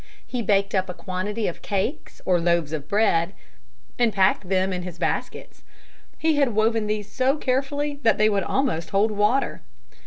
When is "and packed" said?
3.99-4.49